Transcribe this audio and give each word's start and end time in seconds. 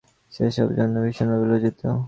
সে 0.33 0.41
এসবের 0.49 0.75
জন্য 0.79 0.95
ভীষণভাবে 1.05 1.45
লজ্জিত! 1.51 1.79